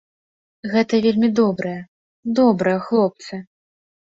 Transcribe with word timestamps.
Гэта 0.71 0.99
вельмі 1.05 1.29
добрыя, 1.39 1.81
добрыя 2.41 2.79
хлопцы. 2.89 3.41